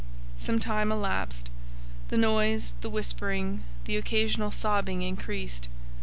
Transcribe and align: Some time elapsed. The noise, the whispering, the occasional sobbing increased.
Some 0.35 0.59
time 0.59 0.91
elapsed. 0.91 1.51
The 2.07 2.17
noise, 2.17 2.73
the 2.81 2.89
whispering, 2.89 3.61
the 3.85 3.97
occasional 3.97 4.49
sobbing 4.49 5.03
increased. 5.03 5.67